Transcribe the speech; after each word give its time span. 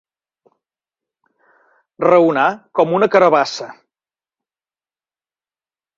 Raonar 2.07 2.47
com 2.81 2.97
una 3.01 3.11
carabassa. 3.17 3.71